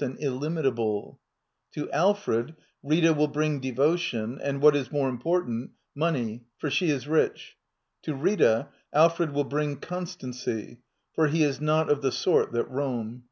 an 0.00 0.16
j 0.20 0.26
Tllimitablis^ 0.26 1.16
To 1.72 1.90
Alfred,] 1.90 2.54
Rita 2.84 3.12
will 3.12 3.26
bring 3.26 3.58
devotion 3.58 4.38
and, 4.40 4.62
what 4.62 4.76
is 4.76 4.92
more 4.92 5.10
impor 5.10 5.42
I 5.42 5.46
tant, 5.48 5.70
money, 5.92 6.44
for 6.56 6.70
she 6.70 6.88
is 6.90 7.08
rich; 7.08 7.56
to 8.02 8.14
Rita, 8.14 8.68
Alfred 8.92 9.32
will 9.32 9.44
I 9.46 9.48
bring 9.48 9.76
constancy, 9.78 10.78
for 11.16 11.26
he 11.26 11.42
is 11.42 11.60
not 11.60 11.90
of 11.90 12.00
the 12.02 12.12
sort 12.12 12.52
that 12.52 12.70
roam. 12.70 13.24